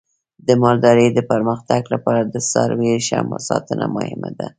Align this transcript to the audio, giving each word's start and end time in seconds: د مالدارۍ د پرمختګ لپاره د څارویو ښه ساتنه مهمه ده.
د 0.47 0.49
مالدارۍ 0.63 1.07
د 1.13 1.19
پرمختګ 1.31 1.81
لپاره 1.93 2.21
د 2.23 2.35
څارویو 2.49 2.97
ښه 3.07 3.19
ساتنه 3.49 3.85
مهمه 3.95 4.29
ده. 4.39 4.47